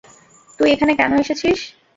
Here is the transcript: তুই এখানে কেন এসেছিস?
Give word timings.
তুই 0.59 0.69
এখানে 0.71 0.93
কেন 0.95 1.11
এসেছিস? 1.21 1.59